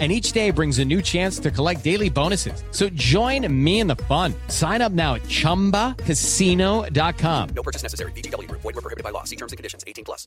[0.00, 2.64] and each day brings a new chance to collect daily bonuses.
[2.72, 4.34] So join me in the fun.
[4.48, 7.48] Sign up now at ChumbaCasino.com.
[7.54, 8.10] No purchase necessary.
[8.12, 8.50] BGW.
[8.50, 9.22] Void were prohibited by law.
[9.22, 9.84] See terms and conditions.
[9.86, 10.26] 18 plus.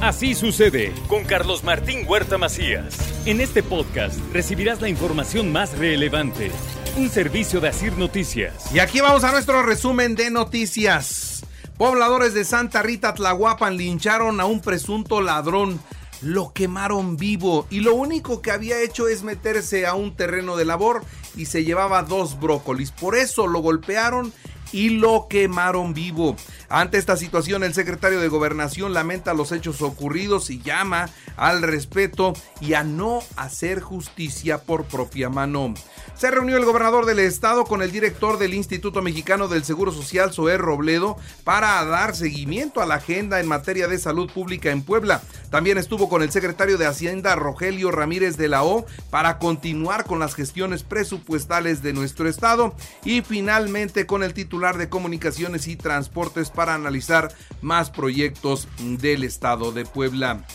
[0.00, 2.96] Así sucede con Carlos Martín Huerta Macías.
[3.26, 6.50] En este podcast recibirás la información más relevante.
[6.96, 8.74] Un servicio de Asir Noticias.
[8.74, 11.46] Y aquí vamos a nuestro resumen de noticias.
[11.78, 15.80] Pobladores de Santa Rita Tlahuapan lincharon a un presunto ladrón
[16.24, 20.64] lo quemaron vivo y lo único que había hecho es meterse a un terreno de
[20.64, 21.04] labor
[21.36, 22.90] y se llevaba dos brócolis.
[22.90, 24.32] Por eso lo golpearon
[24.74, 26.34] y lo quemaron vivo.
[26.68, 32.32] Ante esta situación, el secretario de Gobernación lamenta los hechos ocurridos y llama al respeto
[32.60, 35.74] y a no hacer justicia por propia mano.
[36.16, 40.32] Se reunió el gobernador del estado con el director del Instituto Mexicano del Seguro Social,
[40.32, 45.22] Zoé Robledo, para dar seguimiento a la agenda en materia de salud pública en Puebla.
[45.50, 50.18] También estuvo con el secretario de Hacienda, Rogelio Ramírez de la O, para continuar con
[50.18, 56.48] las gestiones presupuestales de nuestro estado y finalmente con el titular de Comunicaciones y Transportes
[56.48, 60.46] para analizar más proyectos del estado de Puebla.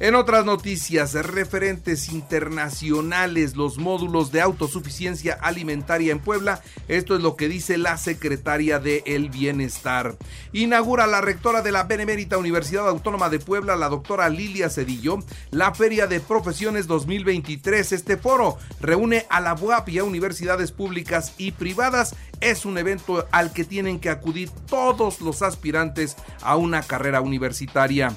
[0.00, 7.34] En otras noticias, referentes internacionales, los módulos de autosuficiencia alimentaria en Puebla, esto es lo
[7.34, 10.16] que dice la secretaria de El Bienestar.
[10.52, 15.18] Inaugura la rectora de la Benemérita Universidad Autónoma de Puebla, la doctora Lilia Cedillo,
[15.50, 17.90] la Feria de Profesiones 2023.
[17.90, 22.14] Este foro reúne a la UAP y a universidades públicas y privadas.
[22.40, 28.16] Es un evento al que tienen que acudir todos los aspirantes a una carrera universitaria.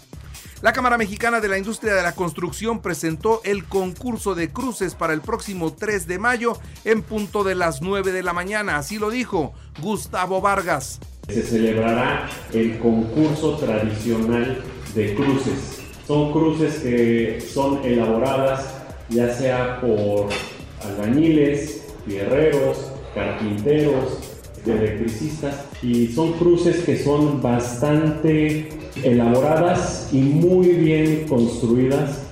[0.61, 5.13] La Cámara Mexicana de la Industria de la Construcción presentó el concurso de cruces para
[5.13, 6.53] el próximo 3 de mayo
[6.85, 8.77] en punto de las 9 de la mañana.
[8.77, 10.99] Así lo dijo Gustavo Vargas.
[11.27, 14.63] Se celebrará el concurso tradicional
[14.93, 15.79] de cruces.
[16.05, 20.29] Son cruces que son elaboradas ya sea por
[20.83, 28.69] albañiles, fierreros, carpinteros, electricistas y son cruces que son bastante
[29.03, 32.31] elaboradas y muy bien construidas.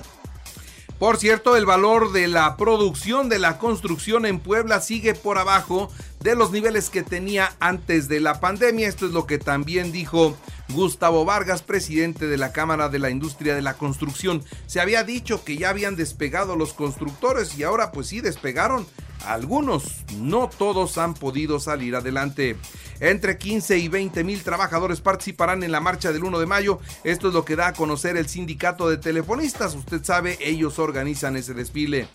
[1.00, 5.90] Por cierto, el valor de la producción de la construcción en Puebla sigue por abajo
[6.20, 8.86] de los niveles que tenía antes de la pandemia.
[8.86, 10.36] Esto es lo que también dijo
[10.68, 14.44] Gustavo Vargas, presidente de la Cámara de la Industria de la Construcción.
[14.66, 18.86] Se había dicho que ya habían despegado los constructores y ahora pues sí despegaron.
[19.26, 22.56] Algunos, no todos han podido salir adelante.
[23.00, 26.80] Entre 15 y 20 mil trabajadores participarán en la marcha del 1 de mayo.
[27.04, 29.74] Esto es lo que da a conocer el sindicato de telefonistas.
[29.74, 32.08] Usted sabe, ellos organizan ese desfile.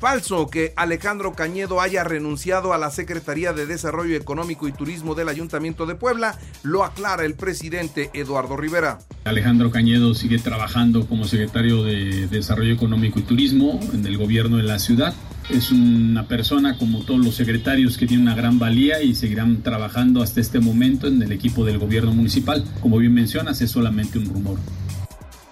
[0.00, 5.28] Falso que Alejandro Cañedo haya renunciado a la Secretaría de Desarrollo Económico y Turismo del
[5.28, 9.00] Ayuntamiento de Puebla, lo aclara el presidente Eduardo Rivera.
[9.24, 14.62] Alejandro Cañedo sigue trabajando como secretario de Desarrollo Económico y Turismo en el gobierno de
[14.62, 15.12] la ciudad.
[15.52, 20.22] Es una persona como todos los secretarios que tiene una gran valía y seguirán trabajando
[20.22, 22.64] hasta este momento en el equipo del gobierno municipal.
[22.80, 24.58] Como bien mencionas, es solamente un rumor.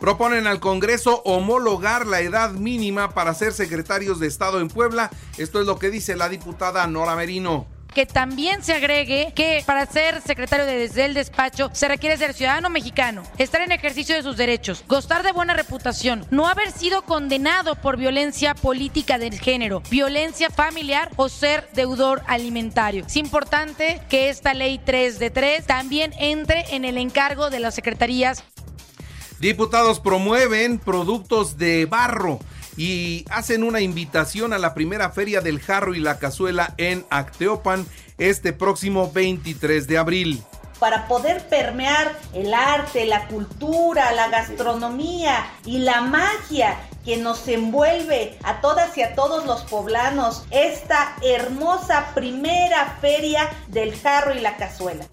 [0.00, 5.10] Proponen al Congreso homologar la edad mínima para ser secretarios de Estado en Puebla.
[5.36, 7.66] Esto es lo que dice la diputada Nora Merino
[7.98, 12.32] que también se agregue que para ser secretario de, desde el despacho se requiere ser
[12.32, 17.02] ciudadano mexicano, estar en ejercicio de sus derechos, gozar de buena reputación, no haber sido
[17.02, 23.04] condenado por violencia política del género, violencia familiar o ser deudor alimentario.
[23.04, 27.74] Es importante que esta ley 3 de 3 también entre en el encargo de las
[27.74, 28.44] secretarías
[29.40, 32.40] Diputados promueven productos de barro
[32.78, 37.84] y hacen una invitación a la primera feria del jarro y la cazuela en Acteopan
[38.16, 40.42] este próximo 23 de abril
[40.78, 48.38] para poder permear el arte, la cultura, la gastronomía y la magia que nos envuelve
[48.44, 54.56] a todas y a todos los poblanos esta hermosa primera feria del jarro y la
[54.56, 55.04] cazuela.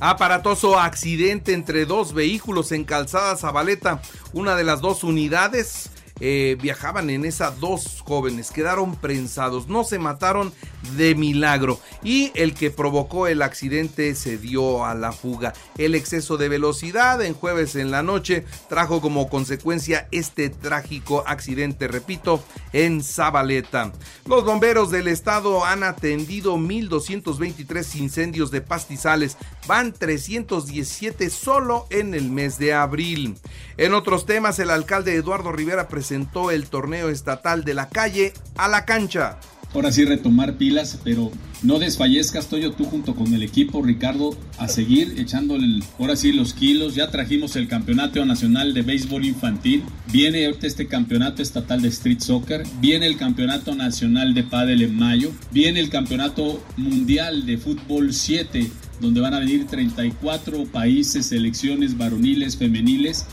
[0.00, 4.00] Aparatoso accidente entre dos vehículos en Calzada Zabaleta.
[4.32, 9.98] Una de las dos unidades eh, viajaban en esa dos jóvenes, quedaron prensados, no se
[9.98, 10.52] mataron
[10.96, 15.52] de milagro y el que provocó el accidente se dio a la fuga.
[15.76, 21.88] El exceso de velocidad en jueves en la noche trajo como consecuencia este trágico accidente,
[21.88, 22.42] repito,
[22.72, 23.92] en Zabaleta.
[24.26, 29.36] Los bomberos del estado han atendido 1.223 incendios de pastizales,
[29.66, 33.36] van 317 solo en el mes de abril.
[33.76, 38.68] En otros temas, el alcalde Eduardo Rivera presentó el torneo estatal de la calle a
[38.68, 39.38] la cancha.
[39.74, 41.30] Ahora sí retomar pilas, pero
[41.62, 46.54] no desfallezcas, Toyo, tú junto con el equipo, Ricardo, a seguir echándole ahora sí los
[46.54, 46.94] kilos.
[46.94, 52.20] Ya trajimos el campeonato nacional de béisbol infantil, viene ahorita este campeonato estatal de street
[52.20, 58.14] soccer, viene el campeonato nacional de pádel en mayo, viene el campeonato mundial de fútbol
[58.14, 58.70] 7
[59.00, 63.26] donde van a venir 34 países, selecciones varoniles, femeniles,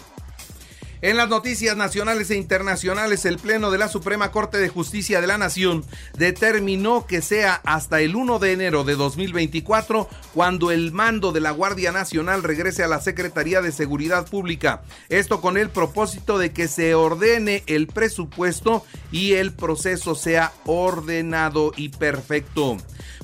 [1.01, 5.27] en las noticias nacionales e internacionales, el Pleno de la Suprema Corte de Justicia de
[5.27, 5.83] la Nación
[6.17, 11.51] determinó que sea hasta el 1 de enero de 2024 cuando el mando de la
[11.51, 14.83] Guardia Nacional regrese a la Secretaría de Seguridad Pública.
[15.09, 21.71] Esto con el propósito de que se ordene el presupuesto y el proceso sea ordenado
[21.75, 22.77] y perfecto.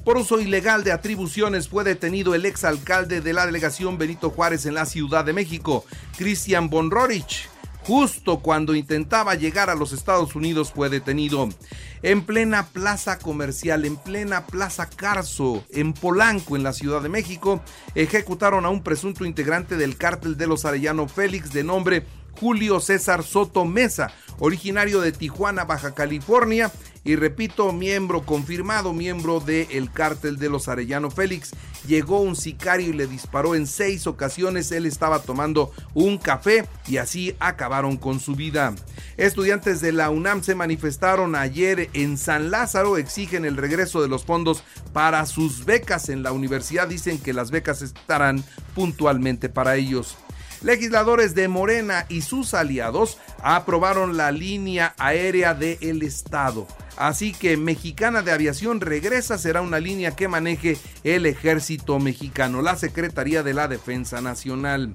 [0.04, 4.74] Por uso ilegal de atribuciones fue detenido el exalcalde de la delegación Benito Juárez en
[4.74, 5.86] la Ciudad de México,
[6.18, 7.50] Cristian Bonrorich
[7.83, 11.50] justo cuando intentaba llegar a los Estados Unidos fue detenido.
[12.04, 17.62] En plena plaza comercial, en plena plaza Carso, en Polanco, en la Ciudad de México,
[17.95, 22.06] ejecutaron a un presunto integrante del cártel de los Arellano Félix de nombre
[22.39, 26.72] Julio César Soto Mesa, originario de Tijuana, Baja California,
[27.03, 31.51] y repito, miembro confirmado, miembro del el cártel de los Arellano Félix.
[31.88, 34.71] Llegó un sicario y le disparó en seis ocasiones.
[34.71, 38.75] Él estaba tomando un café y así acabaron con su vida.
[39.18, 44.24] Estudiantes de la UNAM se manifestaron ayer en San Lázaro, exigen el regreso de los
[44.24, 44.63] fondos
[44.94, 46.88] para sus becas en la universidad.
[46.88, 48.44] Dicen que las becas estarán
[48.75, 50.18] puntualmente para ellos.
[50.62, 56.68] Legisladores de Morena y sus aliados aprobaron la línea aérea del Estado.
[57.01, 62.75] Así que Mexicana de Aviación regresa, será una línea que maneje el ejército mexicano, la
[62.75, 64.94] Secretaría de la Defensa Nacional.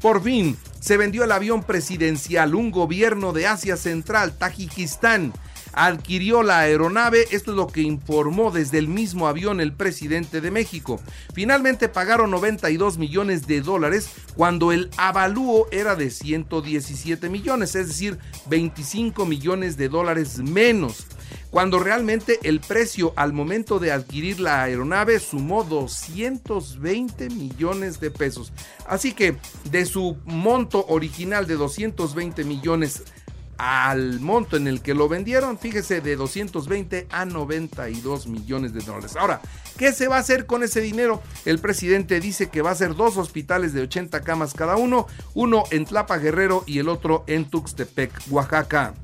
[0.00, 5.32] Por fin, se vendió el avión presidencial, un gobierno de Asia Central, Tajikistán
[5.72, 10.50] adquirió la aeronave, esto es lo que informó desde el mismo avión el presidente de
[10.50, 11.00] México.
[11.34, 18.18] Finalmente pagaron 92 millones de dólares cuando el avalúo era de 117 millones, es decir,
[18.46, 21.06] 25 millones de dólares menos
[21.50, 28.52] cuando realmente el precio al momento de adquirir la aeronave sumó 220 millones de pesos.
[28.86, 29.36] Así que
[29.70, 33.02] de su monto original de 220 millones
[33.58, 39.16] al monto en el que lo vendieron, fíjese, de 220 a 92 millones de dólares.
[39.16, 39.40] Ahora,
[39.76, 41.20] ¿qué se va a hacer con ese dinero?
[41.44, 45.64] El presidente dice que va a ser dos hospitales de 80 camas cada uno, uno
[45.72, 48.94] en Tlapa Guerrero y el otro en Tuxtepec, Oaxaca.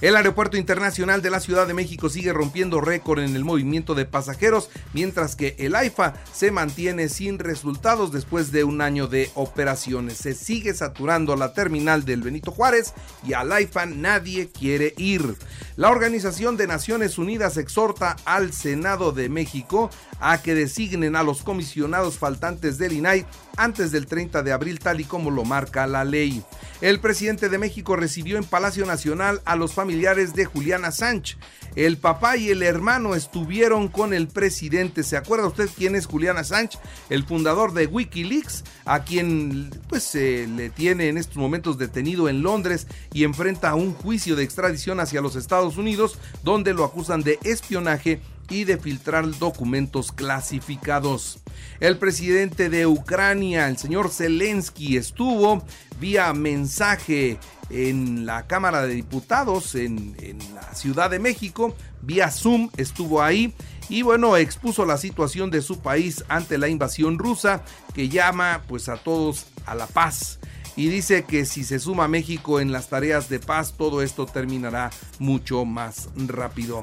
[0.00, 4.04] El Aeropuerto Internacional de la Ciudad de México sigue rompiendo récord en el movimiento de
[4.04, 10.18] pasajeros, mientras que el AIFA se mantiene sin resultados después de un año de operaciones.
[10.18, 12.92] Se sigue saturando la terminal del Benito Juárez
[13.26, 15.36] y al AIFA nadie quiere ir.
[15.76, 19.90] La Organización de Naciones Unidas exhorta al Senado de México
[20.20, 23.26] a que designen a los comisionados faltantes del INAI
[23.56, 26.42] antes del 30 de abril tal y como lo marca la ley.
[26.80, 31.36] El presidente de México recibió en Palacio Nacional a los familiares de Juliana Sánchez.
[31.76, 35.02] El papá y el hermano estuvieron con el presidente.
[35.02, 36.80] ¿Se acuerda usted quién es Juliana Sánchez?
[37.10, 42.42] El fundador de Wikileaks, a quien pues se le tiene en estos momentos detenido en
[42.42, 47.38] Londres y enfrenta un juicio de extradición hacia los Estados Unidos donde lo acusan de
[47.44, 51.40] espionaje y de filtrar documentos clasificados.
[51.80, 55.62] El presidente de Ucrania, el señor Zelensky, estuvo
[56.00, 57.38] vía mensaje
[57.70, 60.14] en la Cámara de Diputados en,
[60.54, 63.54] la Ciudad de México, vía Zoom estuvo ahí
[63.88, 67.62] y bueno, expuso la situación de su país ante la invasión rusa
[67.94, 70.38] que llama pues a todos a la paz
[70.76, 74.90] y dice que si se suma México en las tareas de paz, todo esto terminará
[75.18, 76.82] mucho más rápido.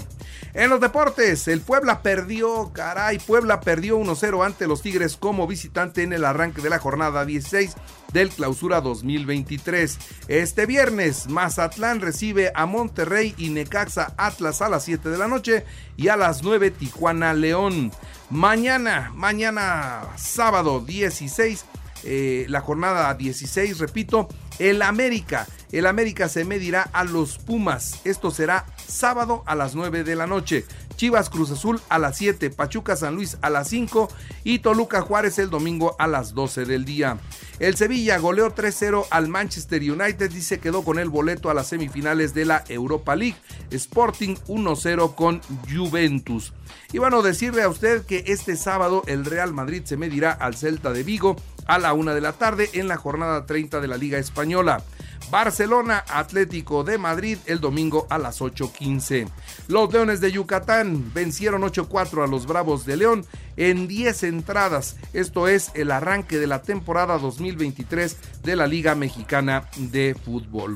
[0.53, 6.03] En los deportes, el Puebla perdió, caray, Puebla perdió 1-0 ante los Tigres como visitante
[6.03, 7.75] en el arranque de la jornada 16
[8.13, 9.97] del clausura 2023.
[10.27, 15.65] Este viernes, Mazatlán recibe a Monterrey y Necaxa Atlas a las 7 de la noche
[15.97, 17.91] y a las 9 Tijuana León.
[18.29, 21.65] Mañana, mañana sábado 16
[22.03, 24.27] eh, la jornada 16, repito,
[24.59, 25.47] el América.
[25.71, 28.01] El América se medirá a los Pumas.
[28.03, 30.65] Esto será sábado a las 9 de la noche.
[30.97, 34.09] Chivas Cruz Azul a las 7, Pachuca San Luis a las 5
[34.43, 37.17] y Toluca Juárez el domingo a las 12 del día.
[37.57, 41.67] El Sevilla goleó 3-0 al Manchester United y se quedó con el boleto a las
[41.67, 43.37] semifinales de la Europa League.
[43.71, 45.41] Sporting 1-0 con
[45.71, 46.53] Juventus.
[46.91, 50.91] Y bueno, decirle a usted que este sábado el Real Madrid se medirá al Celta
[50.91, 51.35] de Vigo
[51.71, 54.83] a la 1 de la tarde en la jornada 30 de la Liga Española.
[55.29, 59.29] Barcelona Atlético de Madrid el domingo a las 8.15.
[59.69, 63.25] Los Leones de Yucatán vencieron 8-4 a los Bravos de León
[63.55, 64.97] en 10 entradas.
[65.13, 70.75] Esto es el arranque de la temporada 2023 de la Liga Mexicana de Fútbol.